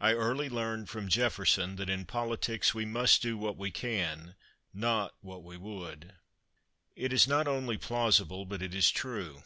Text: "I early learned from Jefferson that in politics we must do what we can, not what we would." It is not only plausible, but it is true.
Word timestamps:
"I 0.00 0.12
early 0.12 0.50
learned 0.50 0.88
from 0.90 1.08
Jefferson 1.08 1.76
that 1.76 1.88
in 1.88 2.04
politics 2.04 2.74
we 2.74 2.84
must 2.84 3.22
do 3.22 3.38
what 3.38 3.56
we 3.56 3.70
can, 3.70 4.34
not 4.74 5.14
what 5.20 5.44
we 5.44 5.56
would." 5.56 6.14
It 6.96 7.12
is 7.12 7.28
not 7.28 7.46
only 7.46 7.78
plausible, 7.78 8.44
but 8.44 8.60
it 8.60 8.74
is 8.74 8.90
true. 8.90 9.44